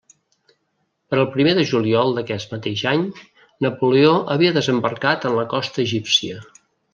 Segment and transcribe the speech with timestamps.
[1.11, 3.03] Per al primer de juliol d'aquest mateix any,
[3.67, 6.41] Napoleó havia desembarcat en la costa egípcia.